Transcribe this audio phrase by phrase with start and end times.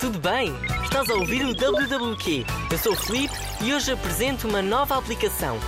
[0.00, 0.54] tudo bem?
[0.82, 2.46] Estás a ouvir o WWQ.
[2.70, 5.58] Eu sou o Felipe e hoje apresento uma nova aplicação.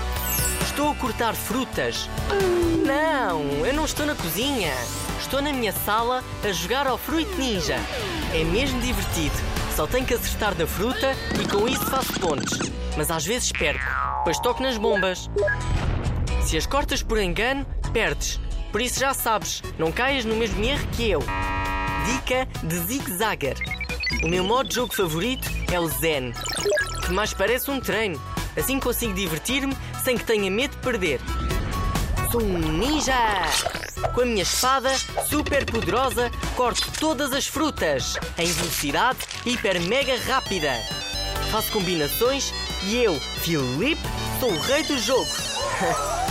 [0.62, 2.08] Estou a cortar frutas.
[2.86, 4.72] Não, eu não estou na cozinha.
[5.20, 7.76] Estou na minha sala a jogar ao Fruit Ninja.
[8.32, 9.36] É mesmo divertido.
[9.76, 12.58] Só tenho que acertar na fruta e com isso faço pontos.
[12.96, 13.84] Mas às vezes perco,
[14.24, 15.28] pois toco nas bombas.
[16.42, 18.40] Se as cortas por engano, perdes.
[18.72, 21.22] Por isso já sabes, não caias no mesmo erro que eu.
[22.06, 23.56] Dica de Zigzagger.
[24.22, 26.32] O meu modo de jogo favorito é o Zen,
[27.04, 28.20] que mais parece um treino.
[28.56, 31.20] Assim consigo divertir-me sem que tenha medo de perder.
[32.30, 33.14] Sou um ninja!
[34.14, 34.90] Com a minha espada
[35.28, 40.72] super poderosa, corto todas as frutas em velocidade hiper mega rápida.
[41.50, 42.52] Faço combinações
[42.84, 44.02] e eu, Filipe,
[44.38, 45.26] sou o rei do jogo.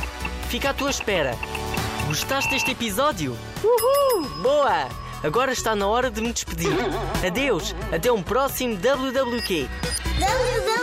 [0.49, 1.35] Fica à tua espera.
[2.07, 3.37] Gostaste deste episódio?
[3.63, 4.27] Uhul!
[4.41, 4.87] Boa!
[5.23, 6.71] Agora está na hora de me despedir.
[7.25, 7.75] Adeus!
[7.91, 9.67] Até um próximo WWQ.
[10.19, 10.76] WWQ!